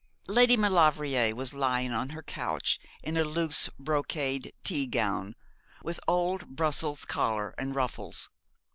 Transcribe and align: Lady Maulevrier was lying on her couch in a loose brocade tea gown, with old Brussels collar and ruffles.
Lady 0.27 0.57
Maulevrier 0.57 1.35
was 1.35 1.53
lying 1.53 1.91
on 1.91 2.09
her 2.09 2.23
couch 2.23 2.79
in 3.03 3.15
a 3.17 3.23
loose 3.23 3.69
brocade 3.77 4.51
tea 4.63 4.87
gown, 4.87 5.35
with 5.83 5.99
old 6.07 6.47
Brussels 6.55 7.05
collar 7.05 7.53
and 7.55 7.75
ruffles. 7.75 8.31